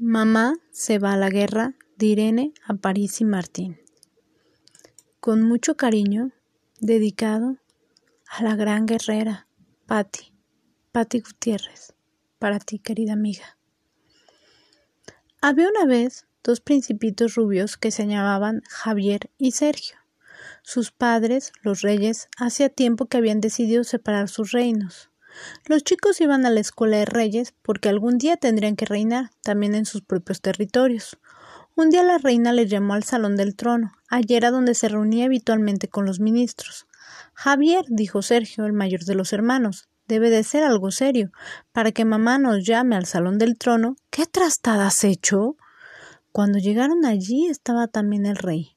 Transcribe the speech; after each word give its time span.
Mamá 0.00 0.56
se 0.72 0.98
va 0.98 1.12
a 1.12 1.16
la 1.16 1.30
guerra 1.30 1.76
de 1.96 2.06
Irene 2.06 2.52
a 2.66 2.74
París 2.74 3.20
y 3.20 3.24
Martín. 3.24 3.78
Con 5.20 5.42
mucho 5.42 5.76
cariño, 5.76 6.32
dedicado 6.80 7.58
a 8.26 8.42
la 8.42 8.56
gran 8.56 8.86
guerrera, 8.86 9.46
Patti, 9.86 10.34
Patti 10.90 11.20
Gutiérrez, 11.20 11.94
para 12.40 12.58
ti, 12.58 12.80
querida 12.80 13.12
amiga. 13.12 13.56
Había 15.40 15.68
una 15.68 15.86
vez 15.86 16.26
dos 16.42 16.60
principitos 16.60 17.36
rubios 17.36 17.76
que 17.76 17.92
se 17.92 18.08
llamaban 18.08 18.62
Javier 18.68 19.30
y 19.38 19.52
Sergio. 19.52 19.96
Sus 20.62 20.90
padres, 20.90 21.52
los 21.62 21.82
reyes, 21.82 22.26
hacía 22.36 22.68
tiempo 22.68 23.06
que 23.06 23.18
habían 23.18 23.40
decidido 23.40 23.84
separar 23.84 24.28
sus 24.28 24.50
reinos. 24.50 25.10
Los 25.66 25.84
chicos 25.84 26.20
iban 26.20 26.46
a 26.46 26.50
la 26.50 26.60
escuela 26.60 26.98
de 26.98 27.04
reyes 27.04 27.54
porque 27.62 27.88
algún 27.88 28.18
día 28.18 28.36
tendrían 28.36 28.76
que 28.76 28.86
reinar, 28.86 29.30
también 29.42 29.74
en 29.74 29.86
sus 29.86 30.02
propios 30.02 30.40
territorios. 30.40 31.18
Un 31.76 31.90
día 31.90 32.04
la 32.04 32.18
reina 32.18 32.52
les 32.52 32.70
llamó 32.70 32.94
al 32.94 33.02
salón 33.02 33.36
del 33.36 33.56
trono, 33.56 33.92
allí 34.08 34.36
era 34.36 34.50
donde 34.50 34.74
se 34.74 34.88
reunía 34.88 35.24
habitualmente 35.24 35.88
con 35.88 36.06
los 36.06 36.20
ministros. 36.20 36.86
Javier, 37.32 37.84
dijo 37.88 38.22
Sergio, 38.22 38.64
el 38.66 38.72
mayor 38.72 39.04
de 39.04 39.16
los 39.16 39.32
hermanos, 39.32 39.88
debe 40.06 40.30
de 40.30 40.44
ser 40.44 40.62
algo 40.62 40.90
serio, 40.90 41.32
para 41.72 41.90
que 41.90 42.04
mamá 42.04 42.38
nos 42.38 42.64
llame 42.64 42.94
al 42.94 43.06
salón 43.06 43.38
del 43.38 43.58
trono. 43.58 43.96
¿Qué 44.10 44.26
trastada 44.26 44.86
has 44.86 45.02
hecho? 45.02 45.56
Cuando 46.30 46.58
llegaron 46.58 47.04
allí 47.06 47.46
estaba 47.46 47.88
también 47.88 48.26
el 48.26 48.36
rey. 48.36 48.76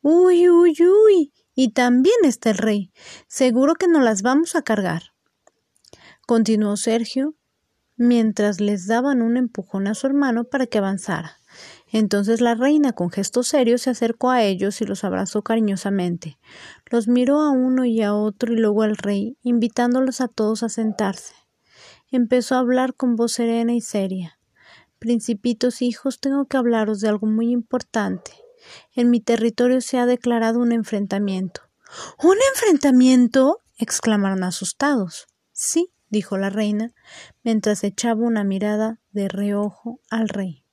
Uy, 0.00 0.48
uy, 0.48 0.76
uy. 0.80 1.32
Y 1.54 1.72
también 1.72 2.16
está 2.22 2.50
el 2.50 2.58
rey. 2.58 2.92
Seguro 3.26 3.74
que 3.74 3.88
no 3.88 4.00
las 4.00 4.22
vamos 4.22 4.54
a 4.54 4.62
cargar 4.62 5.12
continuó 6.28 6.76
Sergio, 6.76 7.34
mientras 7.96 8.60
les 8.60 8.86
daban 8.86 9.22
un 9.22 9.38
empujón 9.38 9.86
a 9.86 9.94
su 9.94 10.06
hermano 10.06 10.44
para 10.44 10.66
que 10.66 10.76
avanzara. 10.76 11.40
Entonces 11.90 12.42
la 12.42 12.54
reina, 12.54 12.92
con 12.92 13.08
gesto 13.08 13.42
serio, 13.42 13.78
se 13.78 13.88
acercó 13.88 14.28
a 14.28 14.42
ellos 14.42 14.82
y 14.82 14.84
los 14.84 15.04
abrazó 15.04 15.40
cariñosamente. 15.40 16.38
Los 16.90 17.08
miró 17.08 17.40
a 17.40 17.48
uno 17.48 17.86
y 17.86 18.02
a 18.02 18.12
otro 18.12 18.52
y 18.52 18.56
luego 18.56 18.82
al 18.82 18.98
rey, 18.98 19.38
invitándolos 19.42 20.20
a 20.20 20.28
todos 20.28 20.62
a 20.62 20.68
sentarse. 20.68 21.32
Empezó 22.10 22.56
a 22.56 22.58
hablar 22.58 22.94
con 22.94 23.16
voz 23.16 23.32
serena 23.32 23.72
y 23.72 23.80
seria. 23.80 24.38
Principitos 24.98 25.80
hijos, 25.80 26.20
tengo 26.20 26.44
que 26.44 26.58
hablaros 26.58 27.00
de 27.00 27.08
algo 27.08 27.26
muy 27.26 27.50
importante. 27.52 28.32
En 28.92 29.08
mi 29.08 29.20
territorio 29.20 29.80
se 29.80 29.96
ha 29.98 30.04
declarado 30.04 30.60
un 30.60 30.72
enfrentamiento. 30.72 31.62
¿Un 32.22 32.36
enfrentamiento? 32.52 33.60
exclamaron 33.78 34.44
asustados. 34.44 35.26
Sí, 35.52 35.90
dijo 36.10 36.36
la 36.36 36.50
reina, 36.50 36.92
mientras 37.42 37.84
echaba 37.84 38.22
una 38.22 38.44
mirada 38.44 39.00
de 39.12 39.28
reojo 39.28 40.00
al 40.10 40.28
rey. 40.28 40.64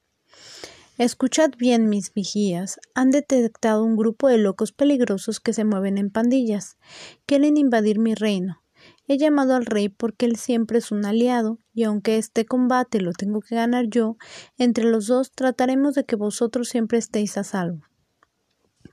Escuchad 0.98 1.52
bien, 1.58 1.90
mis 1.90 2.14
vigías. 2.14 2.80
Han 2.94 3.12
detectado 3.12 3.84
un 3.84 3.98
grupo 3.98 4.30
de 4.30 4.38
locos 4.38 4.72
peligrosos 4.72 5.42
que 5.42 5.52
se 5.52 5.66
mueven 5.66 5.98
en 5.98 6.10
pandillas. 6.10 6.78
Quieren 7.26 7.58
invadir 7.58 8.00
mi 8.00 8.16
reino. 8.16 8.62
He 9.08 9.18
llamado 9.18 9.56
al 9.56 9.66
rey 9.66 9.90
porque 9.90 10.26
él 10.26 10.38
siempre 10.38 10.78
es 10.78 10.92
un 10.92 11.06
aliado, 11.06 11.60
y 11.74 11.84
aunque 11.84 12.18
este 12.18 12.46
combate 12.46 13.02
lo 13.02 13.12
tengo 13.12 13.42
que 13.42 13.56
ganar 13.56 13.88
yo, 13.88 14.18
entre 14.58 14.86
los 14.86 15.08
dos 15.08 15.32
trataremos 15.32 15.96
de 15.96 16.06
que 16.06 16.16
vosotros 16.16 16.70
siempre 16.70 16.98
estéis 16.98 17.38
a 17.38 17.44
salvo. 17.44 17.82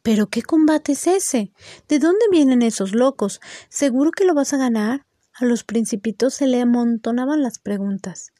¿Pero 0.02 0.26
qué 0.26 0.42
combate 0.42 0.92
es 0.92 1.06
ese? 1.06 1.52
¿De 1.88 2.00
dónde 2.00 2.24
vienen 2.30 2.62
esos 2.62 2.94
locos? 2.94 3.40
¿Seguro 3.68 4.10
que 4.10 4.24
lo 4.24 4.34
vas 4.34 4.52
a 4.52 4.58
ganar? 4.58 5.06
A 5.42 5.44
los 5.44 5.64
principitos 5.64 6.34
se 6.34 6.46
le 6.46 6.60
amontonaban 6.60 7.42
las 7.42 7.58
preguntas. 7.58 8.30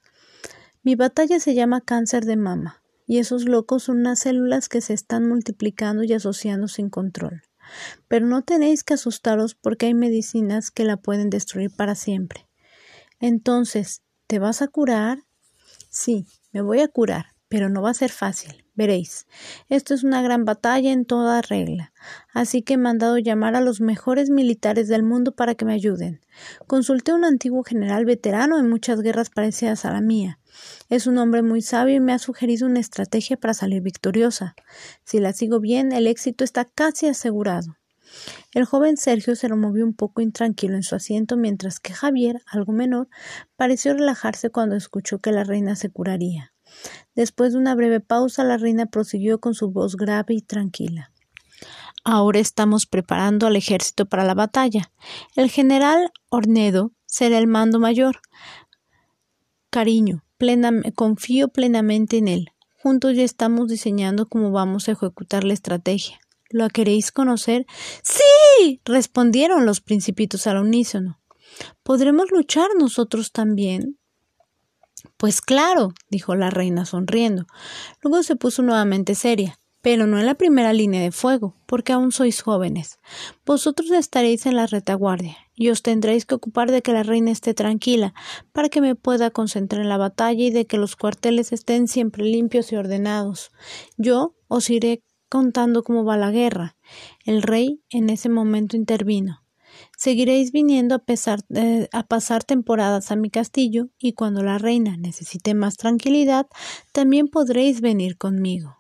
Mi 0.85 0.95
batalla 0.95 1.41
se 1.41 1.53
llama 1.53 1.81
cáncer 1.81 2.27
de 2.27 2.37
mama, 2.37 2.81
y 3.09 3.19
esos 3.19 3.47
locos 3.47 3.83
son 3.83 3.99
unas 3.99 4.21
células 4.21 4.69
que 4.69 4.81
se 4.81 4.95
están 4.95 5.27
multiplicando 5.27 6.05
y 6.05 6.13
asociando 6.13 6.69
sin 6.69 6.91
control. 6.91 7.43
Pero 8.07 8.27
no 8.27 8.43
tenéis 8.43 8.85
que 8.85 8.95
asustaros 8.95 9.57
porque 9.57 9.87
hay 9.87 9.95
medicinas 9.95 10.71
que 10.71 10.85
la 10.85 10.97
pueden 10.97 11.29
destruir 11.29 11.75
para 11.75 11.97
siempre. 11.97 12.47
Entonces, 13.19 14.03
¿te 14.29 14.39
vas 14.39 14.63
a 14.63 14.69
curar? 14.69 15.25
Sí, 15.91 16.29
me 16.53 16.63
voy 16.63 16.83
a 16.83 16.89
curar, 16.89 17.35
pero 17.49 17.69
no 17.69 17.83
va 17.83 17.91
a 17.91 17.95
ser 17.95 18.13
fácil. 18.13 18.62
Veréis, 18.75 19.27
esto 19.69 19.93
es 19.93 20.03
una 20.03 20.23
gran 20.23 20.47
batalla 20.47 20.93
en 20.93 21.05
toda 21.05 21.43
regla, 21.43 21.93
así 22.33 22.63
que 22.63 22.75
he 22.75 22.79
mandado 22.79 23.19
llamar 23.19 23.55
a 23.55 23.61
los 23.61 23.83
mejores 23.83 24.31
militares 24.31 24.89
del 24.89 25.03
mundo 25.03 25.33
para 25.33 25.55
que 25.55 25.67
me 25.67 25.75
ayuden. 25.75 26.21
Consulté 26.67 27.13
a 27.13 27.17
un 27.17 27.27
antiguo 27.27 27.65
general 27.65 28.07
veterano 28.07 28.59
en 28.59 28.71
muchas 28.71 29.03
guerras 29.03 29.29
parecidas 29.29 29.85
a 29.85 29.93
la 29.93 30.01
mía. 30.01 30.39
Es 30.89 31.07
un 31.07 31.19
hombre 31.19 31.43
muy 31.43 31.61
sabio 31.61 31.97
y 31.97 32.01
me 32.01 32.15
ha 32.15 32.19
sugerido 32.19 32.67
una 32.67 32.81
estrategia 32.81 33.37
para 33.37 33.53
salir 33.53 33.83
victoriosa. 33.83 34.55
Si 35.05 35.21
la 35.21 35.35
sigo 35.35 35.61
bien, 35.61 35.93
el 35.93 36.07
éxito 36.07 36.43
está 36.43 36.65
casi 36.65 37.09
asegurado. 37.09 37.77
El 38.55 38.65
joven 38.65 38.97
Sergio 38.97 39.37
se 39.37 39.49
removió 39.49 39.85
un 39.85 39.95
poco 39.95 40.23
intranquilo 40.23 40.77
en 40.77 40.83
su 40.83 40.95
asiento, 40.95 41.37
mientras 41.37 41.79
que 41.79 41.93
Javier, 41.93 42.43
algo 42.47 42.73
menor, 42.73 43.09
pareció 43.57 43.93
relajarse 43.95 44.51
cuando 44.51 44.77
escuchó 44.77 45.19
que 45.19 45.33
la 45.33 45.45
reina 45.45 45.77
se 45.77 45.91
curaría. 45.91 46.53
Después 47.15 47.53
de 47.53 47.59
una 47.59 47.75
breve 47.75 48.01
pausa, 48.01 48.45
la 48.45 48.57
reina 48.57 48.87
prosiguió 48.87 49.41
con 49.41 49.55
su 49.55 49.71
voz 49.71 49.97
grave 49.97 50.35
y 50.35 50.43
tranquila. 50.43 51.13
Ahora 52.05 52.41
estamos 52.41 52.87
preparando 52.87 53.47
al 53.47 53.57
ejército 53.57 54.07
para 54.07 54.25
la 54.25 54.35
batalla. 54.35 54.91
El 55.37 55.51
general 55.51 56.11
Ornedo 56.31 56.93
será 57.07 57.39
el 57.39 57.47
mando 57.47 57.79
mayor. 57.79 58.21
Cariño, 59.71 60.25
confío 60.95 61.49
plenamente 61.49 62.19
en 62.19 62.29
él. 62.29 62.49
Juntos 62.83 63.15
ya 63.15 63.23
estamos 63.23 63.69
diseñando 63.69 64.29
cómo 64.29 64.51
vamos 64.51 64.89
a 64.89 64.93
ejecutar 64.93 65.45
la 65.45 65.53
estrategia. 65.55 66.19
¿Lo 66.51 66.69
queréis 66.69 67.13
conocer? 67.13 67.67
Sí. 68.03 68.81
respondieron 68.85 69.65
los 69.65 69.81
principitos 69.81 70.47
al 70.47 70.59
unísono. 70.59 71.21
¿Podremos 71.83 72.31
luchar 72.31 72.69
nosotros 72.79 73.33
también? 73.33 73.99
Pues 75.17 75.41
claro, 75.41 75.95
dijo 76.11 76.35
la 76.35 76.51
reina 76.51 76.85
sonriendo. 76.85 77.47
Luego 78.03 78.23
se 78.23 78.37
puso 78.37 78.63
nuevamente 78.63 79.15
seria. 79.15 79.59
Pero 79.83 80.07
no 80.07 80.21
en 80.21 80.27
la 80.27 80.37
primera 80.37 80.73
línea 80.73 81.03
de 81.03 81.11
fuego, 81.11 81.57
porque 81.67 81.93
aún 81.93 82.13
sois 82.13 82.41
jóvenes. 82.41 83.01
Vosotros 83.45 83.91
estaréis 83.91 84.47
en 84.47 84.55
la 84.55 84.69
retaguardia, 84.69 85.37
y 85.57 85.71
os 85.71 85.83
tendréis 85.83 86.25
que 86.25 86.37
ocupar 86.37 86.71
de 86.71 86.83
que 86.83 86.93
la 86.93 87.03
reina 87.03 87.33
esté 87.33 87.53
tranquila, 87.53 88.15
para 88.53 88.69
que 88.69 88.81
me 88.81 88.95
pueda 88.95 89.31
concentrar 89.31 89.83
en 89.83 89.89
la 89.89 89.97
batalla 89.97 90.45
y 90.45 90.53
de 90.53 90.67
que 90.67 90.79
los 90.79 90.95
cuarteles 90.95 91.53
estén 91.53 91.89
siempre 91.89 92.23
limpios 92.23 92.71
y 92.71 92.77
ordenados. 92.77 93.51
Yo 93.97 94.37
os 94.47 94.71
iré 94.71 95.03
contando 95.29 95.83
cómo 95.83 96.05
va 96.05 96.17
la 96.17 96.31
guerra. 96.31 96.77
El 97.25 97.43
rey 97.43 97.83
en 97.91 98.09
ese 98.09 98.29
momento 98.29 98.77
intervino. 98.77 99.42
Seguiréis 100.03 100.51
viniendo 100.51 100.97
a, 100.97 100.99
pesar, 100.99 101.45
a 101.93 102.03
pasar 102.09 102.43
temporadas 102.43 103.13
a 103.13 103.15
mi 103.15 103.31
castillo 103.31 103.91
y 104.01 104.15
cuando 104.15 104.43
la 104.43 104.59
reina 104.59 104.97
necesite 104.97 105.55
más 105.55 105.77
tranquilidad, 105.77 106.49
también 106.91 107.29
podréis 107.29 107.81
venir 107.81 108.19
conmigo. 108.19 108.79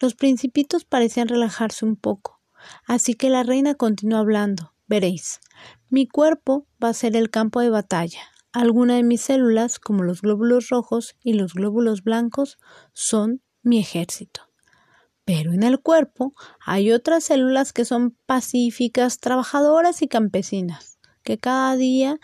Los 0.00 0.14
principitos 0.14 0.84
parecían 0.84 1.26
relajarse 1.26 1.84
un 1.84 1.96
poco, 1.96 2.40
así 2.86 3.14
que 3.14 3.30
la 3.30 3.42
reina 3.42 3.74
continuó 3.74 4.18
hablando. 4.18 4.74
Veréis, 4.86 5.40
mi 5.90 6.06
cuerpo 6.06 6.68
va 6.80 6.90
a 6.90 6.94
ser 6.94 7.16
el 7.16 7.28
campo 7.28 7.60
de 7.60 7.70
batalla. 7.70 8.20
Algunas 8.52 8.98
de 8.98 9.02
mis 9.02 9.22
células, 9.22 9.80
como 9.80 10.04
los 10.04 10.22
glóbulos 10.22 10.68
rojos 10.68 11.16
y 11.24 11.32
los 11.32 11.54
glóbulos 11.54 12.04
blancos, 12.04 12.58
son 12.92 13.42
mi 13.64 13.80
ejército. 13.80 14.47
Pero 15.28 15.52
en 15.52 15.62
el 15.62 15.78
cuerpo 15.78 16.32
hay 16.64 16.90
otras 16.90 17.24
células 17.24 17.74
que 17.74 17.84
son 17.84 18.16
pacíficas, 18.24 19.18
trabajadoras 19.18 20.00
y 20.00 20.08
campesinas, 20.08 20.98
que 21.22 21.36
cada 21.36 21.76
día 21.76 22.18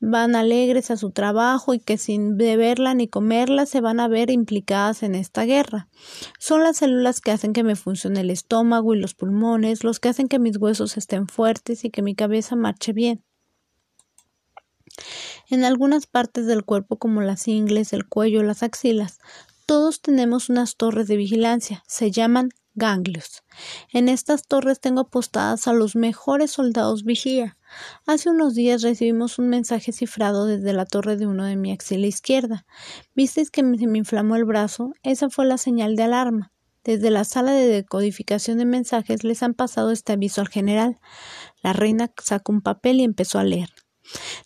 van 0.00 0.34
alegres 0.34 0.90
a 0.90 0.96
su 0.96 1.10
trabajo 1.10 1.74
y 1.74 1.80
que 1.80 1.98
sin 1.98 2.38
beberla 2.38 2.94
ni 2.94 3.08
comerla 3.08 3.66
se 3.66 3.82
van 3.82 4.00
a 4.00 4.08
ver 4.08 4.30
implicadas 4.30 5.02
en 5.02 5.14
esta 5.16 5.44
guerra. 5.44 5.90
Son 6.38 6.62
las 6.62 6.78
células 6.78 7.20
que 7.20 7.30
hacen 7.30 7.52
que 7.52 7.62
me 7.62 7.76
funcione 7.76 8.20
el 8.20 8.30
estómago 8.30 8.94
y 8.94 9.00
los 9.00 9.12
pulmones, 9.12 9.84
los 9.84 10.00
que 10.00 10.08
hacen 10.08 10.26
que 10.26 10.38
mis 10.38 10.56
huesos 10.56 10.96
estén 10.96 11.28
fuertes 11.28 11.84
y 11.84 11.90
que 11.90 12.00
mi 12.00 12.14
cabeza 12.14 12.56
marche 12.56 12.94
bien. 12.94 13.22
En 15.48 15.64
algunas 15.64 16.06
partes 16.06 16.46
del 16.46 16.64
cuerpo 16.64 16.98
como 16.98 17.20
las 17.20 17.46
ingles, 17.48 17.92
el 17.92 18.08
cuello, 18.08 18.42
las 18.42 18.62
axilas, 18.62 19.18
todos 19.66 20.00
tenemos 20.00 20.48
unas 20.48 20.76
torres 20.76 21.08
de 21.08 21.16
vigilancia, 21.16 21.82
se 21.86 22.10
llaman 22.12 22.50
ganglios. 22.74 23.42
En 23.92 24.08
estas 24.08 24.46
torres 24.46 24.80
tengo 24.80 25.00
apostadas 25.00 25.66
a 25.66 25.72
los 25.72 25.96
mejores 25.96 26.52
soldados 26.52 27.04
vigía. 27.04 27.58
Hace 28.06 28.30
unos 28.30 28.54
días 28.54 28.82
recibimos 28.82 29.38
un 29.38 29.48
mensaje 29.48 29.92
cifrado 29.92 30.46
desde 30.46 30.72
la 30.72 30.86
torre 30.86 31.16
de 31.16 31.26
uno 31.26 31.44
de 31.44 31.56
mi 31.56 31.72
axila 31.72 32.06
izquierda. 32.06 32.64
¿Visteis 33.14 33.50
que 33.50 33.62
se 33.62 33.86
me 33.86 33.98
inflamó 33.98 34.36
el 34.36 34.44
brazo? 34.44 34.92
Esa 35.02 35.30
fue 35.30 35.46
la 35.46 35.58
señal 35.58 35.96
de 35.96 36.04
alarma. 36.04 36.52
Desde 36.84 37.10
la 37.10 37.24
sala 37.24 37.50
de 37.50 37.66
decodificación 37.66 38.58
de 38.58 38.66
mensajes 38.66 39.24
les 39.24 39.42
han 39.42 39.54
pasado 39.54 39.90
este 39.90 40.12
aviso 40.12 40.40
al 40.40 40.48
general. 40.48 41.00
La 41.62 41.72
reina 41.72 42.12
sacó 42.22 42.52
un 42.52 42.60
papel 42.60 43.00
y 43.00 43.04
empezó 43.04 43.40
a 43.40 43.44
leer. 43.44 43.70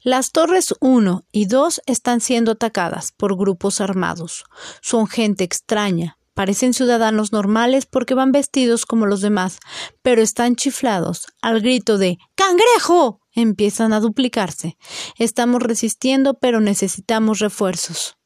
Las 0.03 0.33
torres 0.33 0.75
1 0.81 1.25
y 1.33 1.47
2 1.47 1.83
están 1.87 2.21
siendo 2.21 2.53
atacadas 2.53 3.13
por 3.13 3.37
grupos 3.37 3.81
armados. 3.81 4.45
Son 4.81 5.07
gente 5.07 5.45
extraña, 5.45 6.19
parecen 6.35 6.73
ciudadanos 6.73 7.33
normales 7.33 7.87
porque 7.87 8.15
van 8.15 8.33
vestidos 8.33 8.87
como 8.87 9.07
los 9.07 9.21
demás, 9.21 9.59
pero 10.03 10.23
están 10.23 10.57
chiflados. 10.57 11.27
Al 11.43 11.61
grito 11.61 11.99
de 11.99 12.19
¡Cangrejo! 12.35 13.21
empiezan 13.35 13.93
a 13.93 14.01
duplicarse. 14.01 14.77
Estamos 15.17 15.63
resistiendo, 15.63 16.35
pero 16.35 16.61
necesitamos 16.61 17.39
refuerzos. 17.39 18.17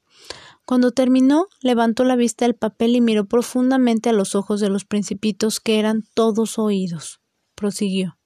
Cuando 0.64 0.92
terminó, 0.92 1.46
levantó 1.60 2.04
la 2.04 2.16
vista 2.16 2.46
del 2.46 2.54
papel 2.54 2.96
y 2.96 3.00
miró 3.00 3.26
profundamente 3.26 4.08
a 4.08 4.14
los 4.14 4.34
ojos 4.34 4.60
de 4.60 4.70
los 4.70 4.84
principitos 4.84 5.60
que 5.60 5.78
eran 5.78 6.04
todos 6.14 6.58
oídos. 6.58 7.20
Prosiguió. 7.54 8.16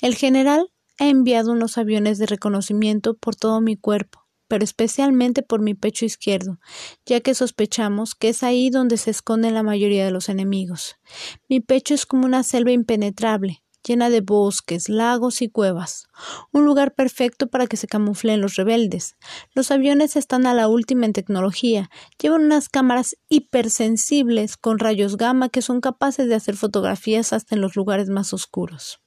El 0.00 0.16
general 0.16 0.72
ha 0.98 1.08
enviado 1.08 1.52
unos 1.52 1.78
aviones 1.78 2.18
de 2.18 2.26
reconocimiento 2.26 3.14
por 3.14 3.36
todo 3.36 3.60
mi 3.60 3.76
cuerpo, 3.76 4.26
pero 4.48 4.64
especialmente 4.64 5.42
por 5.42 5.60
mi 5.60 5.74
pecho 5.74 6.04
izquierdo, 6.04 6.58
ya 7.04 7.20
que 7.20 7.34
sospechamos 7.34 8.14
que 8.14 8.30
es 8.30 8.42
ahí 8.42 8.70
donde 8.70 8.96
se 8.96 9.10
esconden 9.10 9.54
la 9.54 9.62
mayoría 9.62 10.04
de 10.04 10.10
los 10.10 10.28
enemigos. 10.28 10.96
Mi 11.48 11.60
pecho 11.60 11.94
es 11.94 12.06
como 12.06 12.26
una 12.26 12.42
selva 12.42 12.72
impenetrable, 12.72 13.62
llena 13.86 14.10
de 14.10 14.20
bosques, 14.20 14.88
lagos 14.88 15.42
y 15.42 15.48
cuevas, 15.48 16.06
un 16.52 16.64
lugar 16.64 16.94
perfecto 16.94 17.48
para 17.48 17.66
que 17.66 17.76
se 17.76 17.86
camuflen 17.86 18.40
los 18.40 18.56
rebeldes. 18.56 19.16
Los 19.54 19.70
aviones 19.70 20.16
están 20.16 20.46
a 20.46 20.54
la 20.54 20.68
última 20.68 21.06
en 21.06 21.12
tecnología, 21.12 21.90
llevan 22.20 22.44
unas 22.44 22.68
cámaras 22.68 23.16
hipersensibles 23.28 24.56
con 24.56 24.78
rayos 24.78 25.16
gamma 25.16 25.48
que 25.48 25.62
son 25.62 25.80
capaces 25.80 26.28
de 26.28 26.34
hacer 26.34 26.56
fotografías 26.56 27.32
hasta 27.32 27.54
en 27.54 27.60
los 27.60 27.76
lugares 27.76 28.08
más 28.08 28.32
oscuros. 28.32 29.00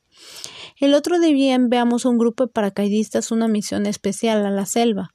El 0.80 0.94
otro 0.94 1.20
día 1.20 1.56
enviamos 1.56 2.06
un 2.06 2.18
grupo 2.18 2.46
de 2.46 2.52
paracaidistas 2.52 3.32
una 3.32 3.48
misión 3.48 3.86
especial 3.86 4.46
a 4.46 4.50
la 4.50 4.66
selva. 4.66 5.14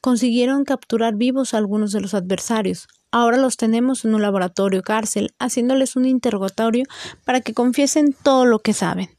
Consiguieron 0.00 0.64
capturar 0.64 1.16
vivos 1.16 1.54
a 1.54 1.58
algunos 1.58 1.92
de 1.92 2.00
los 2.00 2.14
adversarios, 2.14 2.88
Ahora 3.14 3.36
los 3.36 3.58
tenemos 3.58 4.06
en 4.06 4.14
un 4.14 4.22
laboratorio 4.22 4.82
cárcel, 4.82 5.34
haciéndoles 5.38 5.96
un 5.96 6.06
interrogatorio 6.06 6.86
para 7.26 7.42
que 7.42 7.52
confiesen 7.52 8.14
todo 8.14 8.46
lo 8.46 8.60
que 8.60 8.72
saben. 8.72 9.10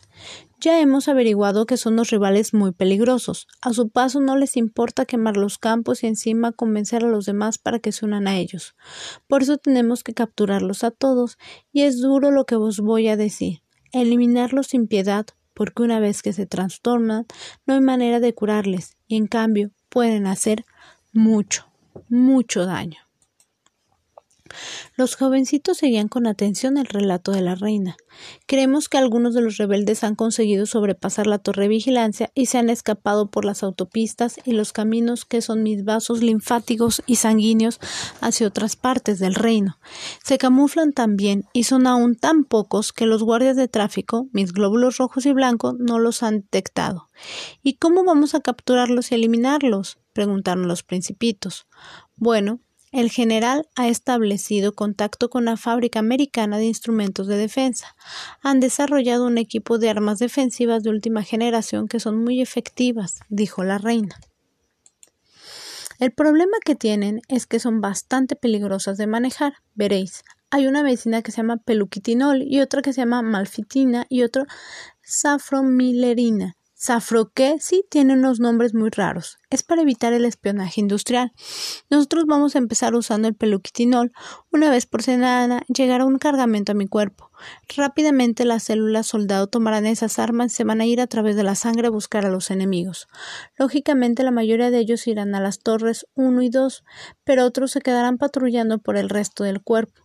Ya 0.59 0.79
hemos 0.79 1.07
averiguado 1.07 1.67
que 1.67 1.77
son 1.77 1.95
los 1.95 2.09
rivales 2.09 2.55
muy 2.55 2.71
peligrosos. 2.71 3.47
A 3.61 3.71
su 3.71 3.89
paso 3.89 4.19
no 4.19 4.35
les 4.35 4.57
importa 4.57 5.05
quemar 5.05 5.37
los 5.37 5.59
campos 5.59 6.01
y 6.01 6.07
encima 6.07 6.53
convencer 6.53 7.03
a 7.03 7.09
los 7.09 7.25
demás 7.25 7.59
para 7.59 7.77
que 7.77 7.91
se 7.91 8.03
unan 8.03 8.27
a 8.27 8.37
ellos. 8.37 8.73
Por 9.27 9.43
eso 9.43 9.57
tenemos 9.57 10.03
que 10.03 10.15
capturarlos 10.15 10.83
a 10.83 10.89
todos, 10.89 11.37
y 11.71 11.83
es 11.83 12.01
duro 12.01 12.31
lo 12.31 12.45
que 12.45 12.55
os 12.55 12.79
voy 12.79 13.09
a 13.09 13.17
decir. 13.17 13.61
Eliminarlos 13.91 14.67
sin 14.67 14.87
piedad, 14.87 15.27
porque 15.53 15.83
una 15.83 15.99
vez 15.99 16.21
que 16.21 16.33
se 16.33 16.45
trastornan, 16.45 17.25
no 17.65 17.73
hay 17.73 17.81
manera 17.81 18.19
de 18.19 18.33
curarles, 18.33 18.97
y 19.07 19.17
en 19.17 19.27
cambio 19.27 19.71
pueden 19.89 20.27
hacer 20.27 20.65
mucho, 21.11 21.67
mucho 22.09 22.65
daño. 22.65 22.99
Los 24.95 25.15
jovencitos 25.15 25.77
seguían 25.77 26.07
con 26.07 26.27
atención 26.27 26.77
el 26.77 26.85
relato 26.85 27.31
de 27.31 27.41
la 27.41 27.55
reina. 27.55 27.97
Creemos 28.45 28.89
que 28.89 28.97
algunos 28.97 29.33
de 29.33 29.41
los 29.41 29.57
rebeldes 29.57 30.03
han 30.03 30.15
conseguido 30.15 30.65
sobrepasar 30.65 31.27
la 31.27 31.39
torre 31.39 31.63
de 31.63 31.69
vigilancia 31.69 32.31
y 32.35 32.47
se 32.47 32.57
han 32.57 32.69
escapado 32.69 33.29
por 33.29 33.45
las 33.45 33.63
autopistas 33.63 34.39
y 34.45 34.53
los 34.53 34.73
caminos 34.73 35.25
que 35.25 35.41
son 35.41 35.63
mis 35.63 35.83
vasos 35.83 36.21
linfáticos 36.21 37.01
y 37.05 37.15
sanguíneos 37.15 37.79
hacia 38.21 38.47
otras 38.47 38.75
partes 38.75 39.19
del 39.19 39.35
reino. 39.35 39.77
Se 40.23 40.37
camuflan 40.37 40.93
también 40.93 41.45
y 41.53 41.63
son 41.63 41.87
aún 41.87 42.15
tan 42.15 42.43
pocos 42.43 42.93
que 42.93 43.05
los 43.05 43.23
guardias 43.23 43.55
de 43.55 43.67
tráfico, 43.67 44.27
mis 44.31 44.53
glóbulos 44.53 44.97
rojos 44.97 45.25
y 45.25 45.33
blancos, 45.33 45.75
no 45.79 45.99
los 45.99 46.23
han 46.23 46.41
detectado. 46.41 47.09
¿Y 47.61 47.75
cómo 47.75 48.03
vamos 48.03 48.35
a 48.35 48.41
capturarlos 48.41 49.11
y 49.11 49.15
eliminarlos? 49.15 49.97
preguntaron 50.13 50.67
los 50.67 50.83
principitos. 50.83 51.65
Bueno, 52.15 52.59
el 52.93 53.09
general 53.09 53.67
ha 53.75 53.87
establecido 53.87 54.73
contacto 54.73 55.29
con 55.29 55.45
la 55.45 55.57
fábrica 55.57 55.99
americana 55.99 56.59
de 56.59 56.65
instrumentos 56.65 57.27
de 57.27 57.37
defensa. 57.37 57.95
Han 58.41 58.59
desarrollado 58.59 59.25
un 59.25 59.39
equipo 59.39 59.79
de 59.79 59.89
armas 59.89 60.19
defensivas 60.19 60.83
de 60.83 60.91
última 60.91 61.23
generación 61.23 61.87
que 61.87 61.99
son 61.99 62.23
muy 62.23 62.39
efectivas, 62.39 63.19
dijo 63.29 63.63
la 63.63 63.79
reina. 63.79 64.15
El 65.99 66.11
problema 66.11 66.57
que 66.63 66.75
tienen 66.75 67.21
es 67.27 67.47
que 67.47 67.59
son 67.59 67.81
bastante 67.81 68.35
peligrosas 68.35 68.97
de 68.97 69.07
manejar. 69.07 69.53
Veréis, 69.73 70.23
hay 70.51 70.67
una 70.67 70.83
medicina 70.83 71.23
que 71.23 71.31
se 71.31 71.37
llama 71.37 71.57
peluquitinol 71.57 72.43
y 72.43 72.61
otra 72.61 72.83
que 72.83 72.93
se 72.93 73.01
llama 73.01 73.23
malfitina 73.23 74.05
y 74.07 74.21
otra 74.21 74.45
safromilerina 75.01 76.57
Safroque 76.85 77.59
sí 77.61 77.85
tiene 77.89 78.11
unos 78.11 78.41
nombres 78.41 78.73
muy 78.73 78.89
raros. 78.89 79.37
Es 79.49 79.63
para 79.63 79.83
evitar 79.83 80.11
el 80.11 80.25
espionaje 80.25 80.81
industrial. 80.81 81.31
Nosotros 81.89 82.25
vamos 82.27 82.55
a 82.55 82.57
empezar 82.57 82.93
usando 82.93 83.29
el 83.29 83.35
peluquitinol. 83.35 84.11
Una 84.51 84.69
vez 84.69 84.85
por 84.85 85.01
semana 85.01 85.63
llegará 85.73 86.03
un 86.03 86.17
cargamento 86.17 86.73
a 86.73 86.75
mi 86.75 86.85
cuerpo. 86.85 87.31
Rápidamente 87.73 88.43
las 88.43 88.63
células 88.63 89.07
soldado 89.07 89.47
tomarán 89.47 89.85
esas 89.85 90.19
armas 90.19 90.51
y 90.51 90.55
se 90.55 90.65
van 90.65 90.81
a 90.81 90.85
ir 90.85 90.99
a 90.99 91.07
través 91.07 91.37
de 91.37 91.43
la 91.43 91.55
sangre 91.55 91.87
a 91.87 91.89
buscar 91.89 92.25
a 92.25 92.29
los 92.29 92.51
enemigos. 92.51 93.07
Lógicamente 93.57 94.23
la 94.23 94.31
mayoría 94.31 94.69
de 94.69 94.79
ellos 94.79 95.07
irán 95.07 95.35
a 95.35 95.39
las 95.39 95.59
torres 95.59 96.05
1 96.15 96.41
y 96.41 96.49
2, 96.49 96.83
pero 97.23 97.45
otros 97.45 97.71
se 97.71 97.79
quedarán 97.79 98.17
patrullando 98.17 98.79
por 98.79 98.97
el 98.97 99.07
resto 99.07 99.45
del 99.45 99.61
cuerpo. 99.61 100.03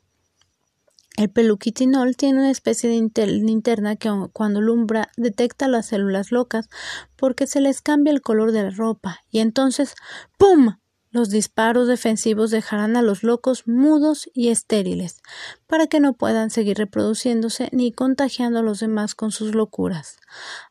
El 1.18 1.30
peluquitinol 1.30 2.16
tiene 2.16 2.38
una 2.38 2.50
especie 2.52 2.88
de 2.88 3.26
linterna 3.26 3.96
que 3.96 4.08
cuando 4.32 4.60
lumbra 4.60 5.10
detecta 5.16 5.66
las 5.66 5.86
células 5.86 6.30
locas 6.30 6.68
porque 7.16 7.48
se 7.48 7.60
les 7.60 7.82
cambia 7.82 8.12
el 8.12 8.22
color 8.22 8.52
de 8.52 8.62
la 8.62 8.70
ropa 8.70 9.18
y 9.28 9.40
entonces 9.40 9.96
¡pum! 10.38 10.76
Los 11.10 11.30
disparos 11.30 11.88
defensivos 11.88 12.52
dejarán 12.52 12.96
a 12.96 13.02
los 13.02 13.24
locos 13.24 13.66
mudos 13.66 14.30
y 14.32 14.50
estériles 14.50 15.20
para 15.66 15.88
que 15.88 15.98
no 15.98 16.12
puedan 16.12 16.50
seguir 16.50 16.78
reproduciéndose 16.78 17.68
ni 17.72 17.90
contagiando 17.90 18.60
a 18.60 18.62
los 18.62 18.78
demás 18.78 19.16
con 19.16 19.32
sus 19.32 19.56
locuras. 19.56 20.18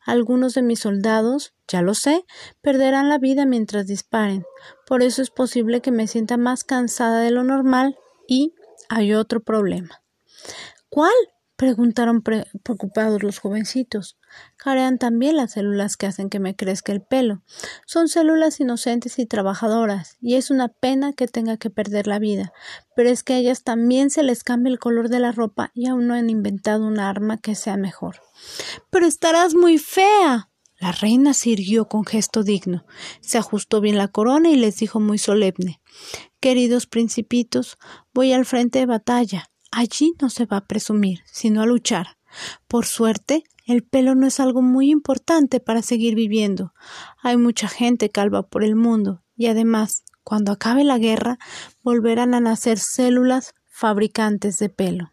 Algunos 0.06 0.54
de 0.54 0.62
mis 0.62 0.80
soldados, 0.80 1.52
ya 1.66 1.82
lo 1.82 1.92
sé, 1.92 2.24
perderán 2.62 3.10
la 3.10 3.18
vida 3.18 3.44
mientras 3.44 3.86
disparen. 3.86 4.46
Por 4.86 5.02
eso 5.02 5.20
es 5.20 5.28
posible 5.28 5.82
que 5.82 5.90
me 5.90 6.06
sienta 6.06 6.38
más 6.38 6.64
cansada 6.64 7.20
de 7.20 7.32
lo 7.32 7.44
normal 7.44 7.98
y 8.26 8.54
hay 8.88 9.12
otro 9.12 9.40
problema. 9.40 10.00
¿Cuál? 10.88 11.12
preguntaron 11.58 12.22
preocupados 12.22 13.24
los 13.24 13.40
jovencitos. 13.40 14.16
Carean 14.56 14.96
también 14.96 15.36
las 15.36 15.54
células 15.54 15.96
que 15.96 16.06
hacen 16.06 16.30
que 16.30 16.38
me 16.38 16.54
crezca 16.54 16.92
el 16.92 17.02
pelo. 17.02 17.42
Son 17.84 18.08
células 18.08 18.60
inocentes 18.60 19.18
y 19.18 19.26
trabajadoras, 19.26 20.16
y 20.20 20.36
es 20.36 20.52
una 20.52 20.68
pena 20.68 21.12
que 21.14 21.26
tenga 21.26 21.56
que 21.56 21.68
perder 21.68 22.06
la 22.06 22.20
vida, 22.20 22.52
pero 22.94 23.10
es 23.10 23.24
que 23.24 23.32
a 23.32 23.38
ellas 23.38 23.64
también 23.64 24.10
se 24.10 24.22
les 24.22 24.44
cambia 24.44 24.70
el 24.70 24.78
color 24.78 25.08
de 25.08 25.18
la 25.18 25.32
ropa 25.32 25.72
y 25.74 25.88
aún 25.88 26.06
no 26.06 26.14
han 26.14 26.30
inventado 26.30 26.86
un 26.86 27.00
arma 27.00 27.38
que 27.38 27.56
sea 27.56 27.76
mejor. 27.76 28.20
Pero 28.90 29.06
estarás 29.06 29.56
muy 29.56 29.78
fea. 29.78 30.50
La 30.78 30.92
reina 30.92 31.34
se 31.34 31.50
irguió 31.50 31.88
con 31.88 32.04
gesto 32.04 32.44
digno, 32.44 32.86
se 33.20 33.36
ajustó 33.36 33.80
bien 33.80 33.98
la 33.98 34.06
corona 34.06 34.48
y 34.48 34.54
les 34.54 34.76
dijo 34.76 35.00
muy 35.00 35.18
solemne 35.18 35.80
Queridos 36.38 36.86
principitos, 36.86 37.78
voy 38.14 38.32
al 38.32 38.46
frente 38.46 38.78
de 38.78 38.86
batalla. 38.86 39.50
Allí 39.70 40.14
no 40.20 40.30
se 40.30 40.46
va 40.46 40.58
a 40.58 40.66
presumir, 40.66 41.20
sino 41.26 41.62
a 41.62 41.66
luchar. 41.66 42.18
Por 42.66 42.86
suerte, 42.86 43.44
el 43.66 43.82
pelo 43.82 44.14
no 44.14 44.26
es 44.26 44.40
algo 44.40 44.62
muy 44.62 44.90
importante 44.90 45.60
para 45.60 45.82
seguir 45.82 46.14
viviendo. 46.14 46.72
Hay 47.22 47.36
mucha 47.36 47.68
gente 47.68 48.08
calva 48.08 48.42
por 48.42 48.64
el 48.64 48.76
mundo 48.76 49.22
y 49.36 49.46
además, 49.46 50.04
cuando 50.24 50.52
acabe 50.52 50.84
la 50.84 50.98
guerra, 50.98 51.38
volverán 51.82 52.34
a 52.34 52.40
nacer 52.40 52.78
células 52.78 53.54
fabricantes 53.66 54.58
de 54.58 54.68
pelo. 54.68 55.12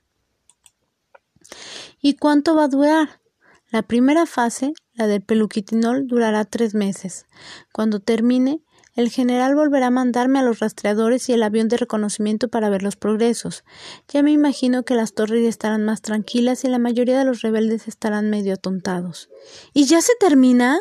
¿Y 2.01 2.15
cuánto 2.15 2.55
va 2.55 2.63
a 2.65 2.69
durar? 2.69 3.21
La 3.69 3.81
primera 3.81 4.25
fase, 4.25 4.73
la 4.93 5.07
del 5.07 5.21
peluquitinol, 5.21 6.07
durará 6.07 6.45
tres 6.45 6.73
meses. 6.73 7.25
Cuando 7.73 7.99
termine, 7.99 8.61
el 8.95 9.09
general 9.09 9.55
volverá 9.55 9.87
a 9.87 9.91
mandarme 9.91 10.39
a 10.39 10.41
los 10.41 10.59
rastreadores 10.59 11.27
y 11.29 11.33
el 11.33 11.43
avión 11.43 11.67
de 11.67 11.77
reconocimiento 11.77 12.47
para 12.47 12.69
ver 12.69 12.81
los 12.81 12.95
progresos. 12.95 13.63
Ya 14.07 14.23
me 14.23 14.31
imagino 14.31 14.83
que 14.83 14.95
las 14.95 15.13
torres 15.13 15.45
estarán 15.45 15.83
más 15.83 16.01
tranquilas 16.01 16.63
y 16.63 16.69
la 16.69 16.79
mayoría 16.79 17.19
de 17.19 17.25
los 17.25 17.41
rebeldes 17.41 17.87
estarán 17.87 18.29
medio 18.29 18.53
atontados. 18.53 19.29
¿Y 19.73 19.85
ya 19.85 20.01
se 20.01 20.13
termina? 20.19 20.79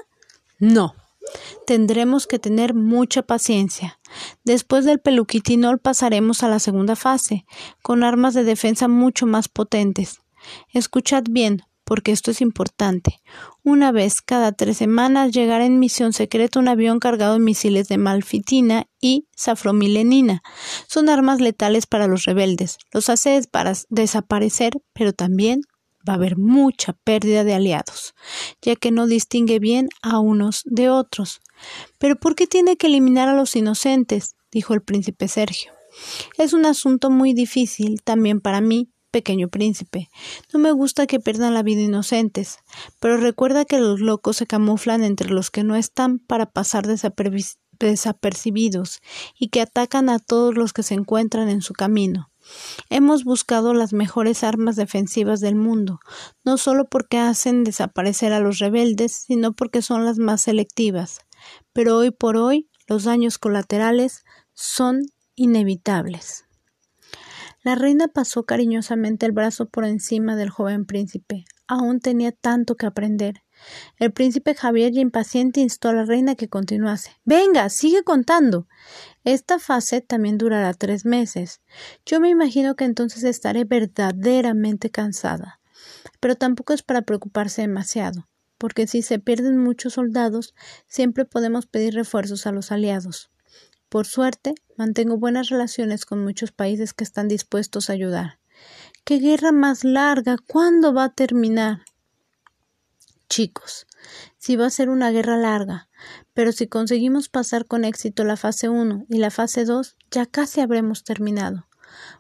No. 0.59 0.95
Tendremos 1.67 2.27
que 2.27 2.39
tener 2.39 2.75
mucha 2.75 3.23
paciencia. 3.23 3.99
Después 4.45 4.85
del 4.85 5.01
peluquitinol 5.01 5.79
pasaremos 5.79 6.43
a 6.43 6.49
la 6.49 6.59
segunda 6.59 6.97
fase, 6.97 7.47
con 7.83 8.05
armas 8.05 8.35
de 8.35 8.45
defensa 8.45 8.89
mucho 8.89 9.27
más 9.27 9.49
potentes. 9.49 10.21
Escuchad 10.73 11.25
bien, 11.29 11.63
porque 11.85 12.13
esto 12.13 12.31
es 12.31 12.41
importante. 12.41 13.21
Una 13.63 13.93
vez 13.93 14.21
cada 14.21 14.53
tres 14.53 14.79
semanas 14.79 15.33
llegará 15.33 15.67
en 15.67 15.79
misión 15.79 16.13
secreta 16.13 16.59
un 16.59 16.69
avión 16.69 16.99
cargado 16.99 17.35
de 17.35 17.41
misiles 17.41 17.89
de 17.89 17.99
malfitina 17.99 18.87
y 19.01 19.27
safromilenina. 19.37 20.43
Son 20.89 21.09
armas 21.09 21.41
letales 21.41 21.87
para 21.87 22.07
los 22.07 22.25
rebeldes. 22.25 22.79
Los 22.93 23.09
hace 23.09 23.41
desaparecer, 23.91 24.73
pero 24.93 25.13
también 25.13 25.63
va 26.09 26.15
a 26.15 26.17
haber 26.17 26.37
mucha 26.37 26.93
pérdida 27.05 27.45
de 27.45 27.55
aliados, 27.55 28.15
ya 28.61 28.77
que 28.77 28.91
no 28.91 29.07
distingue 29.07 29.59
bien 29.59 29.89
a 30.03 30.19
unos 30.19 30.63
de 30.67 30.91
otros. 30.91 31.41
Pero 31.99 32.17
¿por 32.17 32.35
qué 32.35 32.47
tiene 32.47 32.77
que 32.77 32.89
eliminar 32.89 33.29
a 33.29 33.35
los 33.35 33.57
inocentes? 33.57 34.37
dijo 34.51 34.75
el 34.75 34.83
príncipe 34.83 35.29
Sergio. 35.29 35.73
Es 36.39 36.53
un 36.53 36.67
asunto 36.67 37.11
muy 37.11 37.35
difícil 37.35 38.03
también 38.03 38.41
para 38.41 38.61
mí, 38.61 38.91
pequeño 39.15 39.49
príncipe. 39.49 40.11
No 40.53 40.59
me 40.59 40.73
gusta 40.73 41.07
que 41.07 41.21
pierdan 41.21 41.55
la 41.55 41.63
vida 41.63 41.83
inocentes, 41.83 42.59
pero 42.99 43.17
recuerda 43.17 43.65
que 43.65 43.79
los 43.79 44.01
locos 44.01 44.39
se 44.39 44.47
camuflan 44.49 45.05
entre 45.05 45.31
los 45.31 45.53
que 45.53 45.63
no 45.63 45.77
están 45.77 46.19
para 46.19 46.47
pasar 46.47 46.85
desapercibidos 46.85 49.03
y 49.39 49.51
que 49.51 49.61
atacan 49.61 50.09
a 50.09 50.19
todos 50.19 50.57
los 50.57 50.73
que 50.73 50.83
se 50.83 50.95
encuentran 50.95 51.49
en 51.49 51.63
su 51.63 51.75
camino. 51.75 52.33
Hemos 52.91 53.23
buscado 53.23 53.73
las 53.73 53.93
mejores 53.93 54.43
armas 54.43 54.75
defensivas 54.75 55.39
del 55.39 55.55
mundo, 55.55 56.01
no 56.45 56.59
solo 56.59 56.87
porque 56.87 57.19
hacen 57.19 57.63
desaparecer 57.63 58.33
a 58.33 58.41
los 58.41 58.59
rebeldes, 58.59 59.13
sino 59.29 59.53
porque 59.53 59.81
son 59.81 60.05
las 60.05 60.19
más 60.19 60.41
selectivas. 60.41 61.21
Pero 61.73 61.99
hoy 61.99 62.11
por 62.11 62.37
hoy 62.37 62.69
los 62.89 63.05
daños 63.05 63.39
colaterales 63.39 64.25
son 64.55 65.03
inevitables. 65.37 66.47
La 67.65 67.75
reina 67.77 68.09
pasó 68.09 68.45
cariñosamente 68.45 69.25
el 69.25 69.33
brazo 69.33 69.71
por 69.71 69.87
encima 69.87 70.37
del 70.37 70.51
joven 70.51 70.85
príncipe. 70.85 71.47
Aún 71.67 71.99
tenía 71.99 72.31
tanto 72.31 72.75
que 72.77 72.85
aprender. 72.85 73.43
El 73.99 74.13
príncipe 74.13 74.55
Javier, 74.55 74.95
impaciente, 74.95 75.61
instó 75.61 75.89
a 75.89 75.95
la 75.95 76.05
reina 76.05 76.35
que 76.35 76.51
continuase. 76.51 77.13
Venga, 77.25 77.71
sigue 77.71 78.05
contando. 78.05 78.69
Esta 79.25 79.59
fase 79.59 80.03
también 80.03 80.37
durará 80.37 80.75
tres 80.75 81.07
meses. 81.07 81.63
Yo 82.05 82.21
me 82.21 82.29
imagino 82.29 82.77
que 82.77 82.85
entonces 82.85 83.25
estaré 83.25 83.65
verdaderamente 83.65 84.91
cansada. 84.91 85.59
Pero 86.21 86.37
tampoco 86.37 86.75
es 86.75 86.83
para 86.83 87.01
preocuparse 87.01 87.63
demasiado, 87.63 88.29
porque 88.59 88.87
si 88.87 89.01
se 89.01 89.19
pierden 89.19 89.57
muchos 89.57 89.95
soldados, 89.95 90.55
siempre 90.87 91.25
podemos 91.25 91.65
pedir 91.65 91.95
refuerzos 91.95 92.47
a 92.47 92.53
los 92.53 92.73
aliados. 92.73 93.31
Por 93.95 94.09
suerte, 94.09 94.57
mantengo 94.77 95.19
buenas 95.19 95.51
relaciones 95.51 96.05
con 96.05 96.25
muchos 96.25 96.51
países 96.51 96.93
que 96.93 97.05
están 97.05 97.29
dispuestos 97.29 97.89
a 97.89 97.93
ayudar. 97.93 98.41
¡Qué 99.05 99.19
guerra 99.19 99.53
más 99.53 99.85
larga! 99.85 100.37
¿Cuándo 100.49 100.93
va 100.93 101.05
a 101.05 101.15
terminar? 101.15 101.85
Chicos, 103.29 103.87
sí 104.37 104.57
va 104.57 104.67
a 104.67 104.71
ser 104.71 104.91
una 104.91 105.13
guerra 105.13 105.37
larga, 105.37 105.89
pero 106.33 106.51
si 106.51 106.67
conseguimos 106.67 107.29
pasar 107.29 107.67
con 107.67 107.85
éxito 107.85 108.25
la 108.25 108.37
fase 108.37 108.69
1 108.69 109.07
y 109.09 109.19
la 109.19 109.31
fase 109.31 109.65
2, 109.65 109.97
ya 110.11 110.27
casi 110.27 110.61
habremos 110.61 111.05
terminado. 111.05 111.69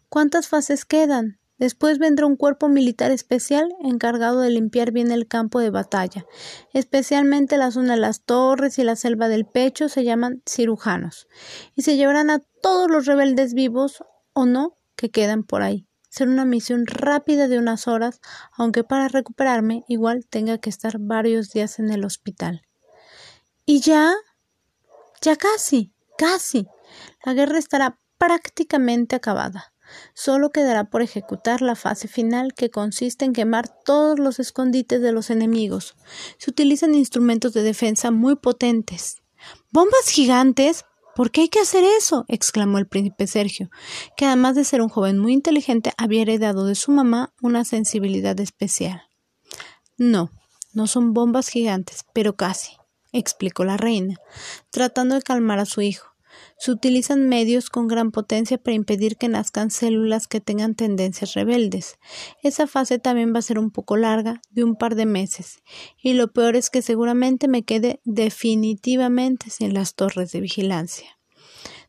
¿Cuántas 0.08 0.46
fases 0.46 0.84
quedan? 0.84 1.40
Después 1.64 1.99
vendrá 1.99 2.26
un 2.26 2.37
cuerpo 2.37 2.68
militar 2.68 3.11
especial 3.11 3.75
encargado 3.83 4.40
de 4.40 4.50
limpiar 4.50 4.92
bien 4.92 5.11
el 5.11 5.26
campo 5.26 5.61
de 5.61 5.71
batalla. 5.71 6.26
Especialmente 6.75 7.56
la 7.56 7.71
zona 7.71 7.94
de 7.94 8.00
las 8.00 8.21
torres 8.21 8.78
y 8.78 8.85
la 8.85 8.97
selva 8.97 9.28
del 9.28 9.47
pecho 9.47 9.88
se 9.88 10.04
llaman 10.04 10.42
cirujanos. 10.44 11.26
Y 11.75 11.80
se 11.80 11.97
llevarán 11.97 12.28
a 12.28 12.40
todos 12.61 12.90
los 12.90 13.06
rebeldes 13.06 13.54
vivos 13.54 14.04
o 14.35 14.44
no 14.44 14.76
que 14.94 15.11
quedan 15.11 15.42
por 15.42 15.62
ahí. 15.62 15.87
Será 16.11 16.30
una 16.30 16.44
misión 16.44 16.85
rápida 16.87 17.49
de 17.49 17.59
unas 17.59 17.88
horas, 17.88 18.21
aunque 18.52 18.85
para 18.85 19.09
recuperarme 19.09 19.85
igual 19.88 20.26
tenga 20.28 20.59
que 20.59 20.68
estar 20.68 20.99
varios 20.99 21.49
días 21.49 21.78
en 21.78 21.90
el 21.90 22.04
hospital. 22.04 22.61
Y 23.64 23.80
ya, 23.80 24.12
ya 25.23 25.37
casi, 25.37 25.94
casi. 26.18 26.66
La 27.25 27.33
guerra 27.33 27.59
estará 27.59 27.99
prácticamente 28.18 29.16
acabada. 29.16 29.73
Solo 30.14 30.50
quedará 30.50 30.84
por 30.84 31.02
ejecutar 31.02 31.62
la 31.62 31.74
fase 31.74 32.08
final 32.08 32.54
que 32.54 32.70
consiste 32.70 33.24
en 33.24 33.32
quemar 33.32 33.68
todos 33.84 34.18
los 34.18 34.38
escondites 34.38 35.00
de 35.00 35.12
los 35.12 35.30
enemigos. 35.30 35.94
Se 36.38 36.50
utilizan 36.50 36.94
instrumentos 36.94 37.52
de 37.52 37.62
defensa 37.62 38.10
muy 38.10 38.36
potentes. 38.36 39.22
¿Bombas 39.70 40.08
gigantes? 40.08 40.84
¿Por 41.14 41.30
qué 41.30 41.42
hay 41.42 41.48
que 41.48 41.60
hacer 41.60 41.84
eso? 41.98 42.24
exclamó 42.28 42.78
el 42.78 42.88
príncipe 42.88 43.26
Sergio, 43.26 43.70
que 44.16 44.26
además 44.26 44.56
de 44.56 44.64
ser 44.64 44.82
un 44.82 44.88
joven 44.88 45.18
muy 45.18 45.32
inteligente, 45.32 45.92
había 45.96 46.22
heredado 46.22 46.66
de 46.66 46.74
su 46.74 46.90
mamá 46.90 47.32
una 47.40 47.64
sensibilidad 47.64 48.38
especial. 48.40 49.02
No, 49.96 50.30
no 50.72 50.88
son 50.88 51.14
bombas 51.14 51.48
gigantes, 51.48 52.04
pero 52.12 52.34
casi, 52.34 52.72
explicó 53.12 53.64
la 53.64 53.76
reina, 53.76 54.16
tratando 54.70 55.14
de 55.14 55.22
calmar 55.22 55.60
a 55.60 55.66
su 55.66 55.82
hijo. 55.82 56.13
Se 56.58 56.70
utilizan 56.70 57.28
medios 57.28 57.68
con 57.68 57.88
gran 57.88 58.11
potencia 58.11 58.58
para 58.58 58.75
impedir 58.75 59.16
que 59.16 59.28
nazcan 59.28 59.70
células 59.70 60.28
que 60.28 60.40
tengan 60.40 60.75
tendencias 60.75 61.34
rebeldes. 61.34 61.99
Esa 62.42 62.66
fase 62.66 62.99
también 62.99 63.34
va 63.34 63.40
a 63.40 63.42
ser 63.42 63.58
un 63.58 63.70
poco 63.70 63.96
larga, 63.96 64.40
de 64.50 64.64
un 64.64 64.76
par 64.76 64.94
de 64.94 65.06
meses, 65.06 65.62
y 66.00 66.14
lo 66.14 66.32
peor 66.32 66.56
es 66.56 66.70
que 66.70 66.82
seguramente 66.82 67.49
me 67.49 67.64
quede 67.64 68.00
definitivamente 68.04 69.50
sin 69.50 69.75
las 69.75 69.94
torres 69.94 70.32
de 70.32 70.40
vigilancia. 70.40 71.18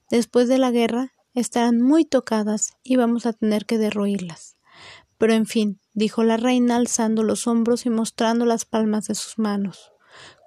Después 0.10 0.48
de 0.48 0.58
la 0.58 0.72
guerra 0.72 1.14
estarán 1.34 1.82
muy 1.82 2.06
tocadas 2.06 2.74
y 2.84 2.96
vamos 2.96 3.26
a 3.26 3.34
tener 3.34 3.66
que 3.66 3.78
derruirlas. 3.78 4.58
Pero 5.18 5.34
en 5.34 5.46
fin, 5.46 5.80
dijo 5.94 6.24
la 6.24 6.38
reina 6.38 6.76
alzando 6.76 7.24
los 7.24 7.48
hombros 7.48 7.86
y 7.86 7.90
mostrando 7.90 8.46
las 8.46 8.66
palmas 8.66 9.08
de 9.08 9.16
sus 9.16 9.38
manos. 9.38 9.92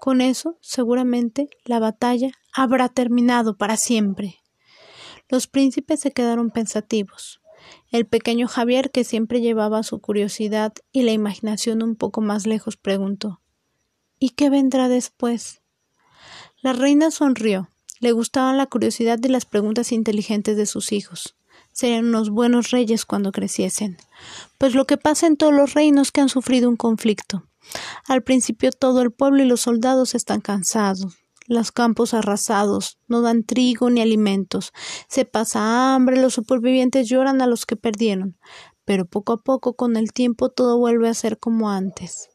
Con 0.01 0.21
eso, 0.21 0.59
seguramente, 0.61 1.49
la 1.65 1.79
batalla 1.79 2.31
habrá 2.63 2.89
terminado 2.89 3.57
para 3.57 3.77
siempre. 3.77 4.41
Los 5.29 5.47
príncipes 5.47 6.01
se 6.01 6.11
quedaron 6.11 6.51
pensativos. 6.51 7.41
El 7.91 8.07
pequeño 8.07 8.49
Javier, 8.49 8.91
que 8.91 9.05
siempre 9.05 9.41
llevaba 9.41 9.85
su 9.85 10.01
curiosidad 10.01 10.73
y 10.91 11.03
la 11.03 11.13
imaginación 11.13 11.83
un 11.83 11.95
poco 11.95 12.21
más 12.21 12.47
lejos, 12.47 12.77
preguntó 12.77 13.41
¿Y 14.19 14.31
qué 14.31 14.51
vendrá 14.51 14.89
después? 14.89 15.63
La 16.61 16.73
reina 16.73 17.13
sonrió. 17.13 17.69
Le 18.01 18.11
gustaban 18.11 18.57
la 18.57 18.67
curiosidad 18.67 19.19
y 19.23 19.29
las 19.29 19.45
preguntas 19.45 19.93
inteligentes 19.93 20.57
de 20.57 20.67
sus 20.67 20.91
hijos. 20.91 21.37
Serían 21.73 22.07
unos 22.07 22.31
buenos 22.31 22.71
reyes 22.73 23.05
cuando 23.05 23.31
creciesen. 23.31 23.99
Pues 24.59 24.75
lo 24.75 24.85
que 24.85 24.97
pasa 24.97 25.29
en 25.29 25.37
todos 25.37 25.53
los 25.55 25.75
reinos 25.75 26.11
que 26.11 26.21
han 26.21 26.29
sufrido 26.29 26.69
un 26.69 26.77
conflicto. 26.77 27.45
Al 28.07 28.23
principio 28.23 28.73
todo 28.73 29.03
el 29.03 29.13
pueblo 29.13 29.43
y 29.45 29.47
los 29.47 29.61
soldados 29.61 30.15
están 30.17 30.41
cansados, 30.41 31.17
los 31.49 31.73
campos 31.73 32.15
arrasados, 32.15 32.99
no 33.09 33.23
dan 33.23 33.43
trigo 33.43 33.91
ni 33.91 34.01
alimentos, 34.01 34.73
se 35.09 35.25
pasa 35.25 35.95
hambre, 35.95 36.21
los 36.21 36.35
supervivientes 36.35 37.09
lloran 37.09 37.41
a 37.43 37.47
los 37.47 37.67
que 37.67 37.77
perdieron, 37.77 38.39
pero 38.85 39.07
poco 39.07 39.33
a 39.33 39.43
poco 39.43 39.75
con 39.75 39.97
el 39.97 40.13
tiempo 40.13 40.51
todo 40.51 40.79
vuelve 40.79 41.09
a 41.09 41.15
ser 41.15 41.39
como 41.39 41.71
antes. 41.71 42.29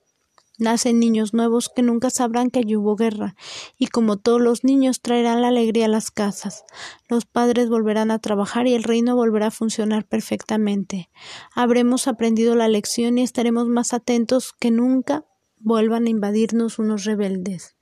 Nacen 0.60 1.00
niños 1.00 1.34
nuevos 1.34 1.70
que 1.70 1.82
nunca 1.82 2.12
sabrán 2.12 2.52
que 2.52 2.60
allí 2.60 2.76
hubo 2.76 2.96
guerra, 2.96 3.36
y 3.78 3.88
como 3.88 4.18
todos 4.18 4.40
los 4.40 4.64
niños 4.64 5.02
traerán 5.02 5.42
la 5.42 5.48
alegría 5.48 5.86
a 5.86 5.90
las 5.90 6.12
casas. 6.12 6.64
Los 7.10 7.26
padres 7.26 7.70
volverán 7.70 8.12
a 8.12 8.20
trabajar 8.20 8.68
y 8.68 8.76
el 8.76 8.84
reino 8.84 9.16
volverá 9.16 9.48
a 9.48 9.52
funcionar 9.52 10.06
perfectamente. 10.06 11.10
Habremos 11.56 12.08
aprendido 12.08 12.56
la 12.56 12.68
lección 12.68 13.18
y 13.18 13.24
estaremos 13.24 13.68
más 13.68 13.94
atentos 13.94 14.54
que 14.54 14.70
nunca 14.70 15.26
vuelvan 15.58 16.06
a 16.06 16.12
invadirnos 16.12 16.78
unos 16.78 17.04
rebeldes. 17.04 17.76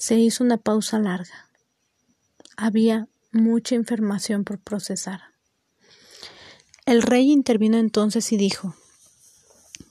Se 0.00 0.18
hizo 0.18 0.42
una 0.42 0.56
pausa 0.56 0.98
larga. 0.98 1.50
Había 2.56 3.06
mucha 3.32 3.74
información 3.74 4.44
por 4.44 4.58
procesar. 4.58 5.20
El 6.86 7.02
rey 7.02 7.30
intervino 7.30 7.76
entonces 7.76 8.32
y 8.32 8.38
dijo 8.38 8.74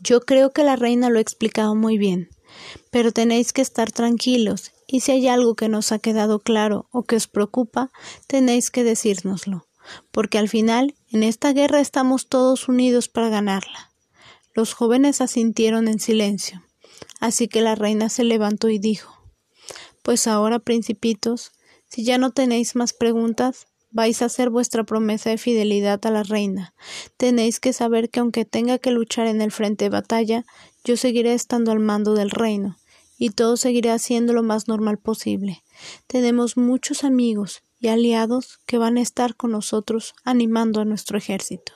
yo 0.01 0.22
creo 0.22 0.51
que 0.51 0.63
la 0.63 0.75
reina 0.75 1.12
lo 1.12 1.20
ha 1.20 1.22
explicado 1.22 1.75
muy 1.75 2.00
bien, 2.00 2.30
pero 2.89 3.12
tenéis 3.12 3.54
que 3.54 3.62
estar 3.62 3.92
tranquilos 3.92 4.72
y 4.88 5.01
si 5.01 5.12
hay 5.12 5.28
algo 5.28 5.54
que 5.54 5.70
nos 5.70 5.92
ha 5.92 6.00
quedado 6.00 6.39
claro 6.39 6.88
o 6.89 7.04
que 7.04 7.16
os 7.16 7.28
preocupa, 7.28 7.92
tenéis 8.25 8.72
que 8.72 8.84
decírnoslo, 8.84 9.68
porque 10.10 10.39
al 10.39 10.50
final 10.50 10.96
en 11.12 11.22
esta 11.22 11.54
guerra 11.54 11.82
estamos 11.82 12.30
todos 12.30 12.68
unidos 12.68 13.10
para 13.10 13.30
ganarla. 13.30 13.92
Los 14.56 14.74
jóvenes 14.74 15.22
asintieron 15.22 15.88
en 15.88 16.00
silencio, 16.00 16.63
así 17.20 17.48
que 17.48 17.62
la 17.62 17.75
reina 17.75 18.10
se 18.10 18.24
levantó 18.24 18.70
y 18.70 18.80
dijo 18.80 19.19
Pues 20.03 20.27
ahora, 20.27 20.60
principitos, 20.60 21.51
si 21.88 22.03
ya 22.03 22.18
no 22.18 22.32
tenéis 22.32 22.75
más 22.75 22.94
preguntas, 22.94 23.68
vais 23.91 24.22
a 24.22 24.25
hacer 24.25 24.50
vuestra 24.50 24.84
promesa 24.84 25.29
de 25.29 25.38
fidelidad 25.38 26.00
a 26.06 26.12
la 26.12 26.24
reina. 26.24 26.74
Tenéis 27.18 27.60
que 27.60 27.74
saber 27.74 28.10
que 28.10 28.20
aunque 28.20 28.46
tenga 28.46 28.77
que 28.77 28.91
luchar 28.91 29.27
en 29.27 29.41
el 29.41 29.51
frente 29.51 29.86
de 29.86 29.89
batalla, 29.89 30.46
yo 30.84 30.98
seguiré 30.98 31.34
estando 31.34 31.72
al 31.72 31.79
mando 31.79 32.13
del 32.13 32.29
reino, 32.29 32.77
y 33.18 33.32
todo 33.32 33.58
seguirá 33.58 33.98
siendo 34.00 34.34
lo 34.34 34.44
más 34.44 34.68
normal 34.68 34.98
posible. 34.98 35.63
Tenemos 36.08 36.58
muchos 36.58 37.03
amigos 37.03 37.62
y 37.79 37.88
aliados 37.88 38.60
que 38.65 38.77
van 38.77 38.98
a 38.98 39.01
estar 39.01 39.36
con 39.36 39.51
nosotros 39.51 40.13
animando 40.24 40.82
a 40.82 40.86
nuestro 40.86 41.18
ejército, 41.18 41.74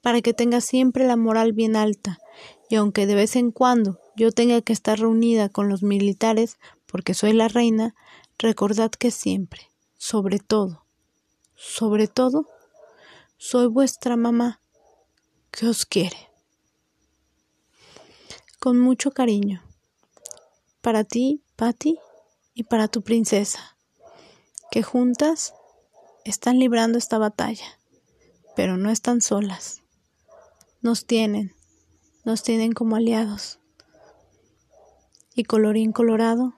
para 0.00 0.20
que 0.20 0.34
tenga 0.34 0.60
siempre 0.60 1.06
la 1.06 1.16
moral 1.16 1.52
bien 1.52 1.74
alta, 1.74 2.18
y 2.70 2.76
aunque 2.76 3.06
de 3.06 3.14
vez 3.14 3.34
en 3.36 3.50
cuando 3.50 3.98
yo 4.14 4.30
tenga 4.30 4.60
que 4.60 4.72
estar 4.72 4.98
reunida 4.98 5.48
con 5.48 5.68
los 5.68 5.82
militares, 5.82 6.58
porque 6.90 7.14
soy 7.14 7.32
la 7.32 7.48
reina, 7.48 7.94
recordad 8.38 8.90
que 8.90 9.10
siempre, 9.10 9.70
sobre 9.96 10.38
todo, 10.38 10.84
sobre 11.54 12.08
todo, 12.08 12.46
soy 13.36 13.66
vuestra 13.68 14.16
mamá 14.16 14.60
que 15.50 15.66
os 15.66 15.86
quiere. 15.86 16.16
con 18.58 18.76
mucho 18.80 19.12
cariño. 19.12 19.62
Para 20.80 21.04
ti, 21.04 21.44
Patty, 21.54 21.96
y 22.54 22.64
para 22.64 22.88
tu 22.88 23.02
princesa, 23.02 23.76
que 24.72 24.82
juntas 24.82 25.54
están 26.24 26.58
librando 26.58 26.98
esta 26.98 27.18
batalla, 27.18 27.78
pero 28.56 28.76
no 28.76 28.90
están 28.90 29.20
solas. 29.20 29.82
Nos 30.82 31.06
tienen, 31.06 31.54
nos 32.24 32.42
tienen 32.42 32.72
como 32.72 32.96
aliados. 32.96 33.60
Y 35.36 35.44
colorín 35.44 35.92
colorado, 35.92 36.57